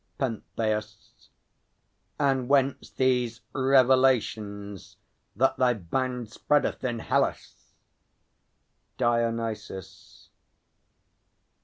PENTHEUS. 0.17 1.29
And 2.19 2.49
whence 2.49 2.89
these 2.89 3.41
revelations, 3.53 4.97
that 5.35 5.57
thy 5.57 5.73
band 5.73 6.31
Spreadeth 6.31 6.83
in 6.83 6.97
Hellas? 6.97 7.75
DIONYSUS. 8.97 10.29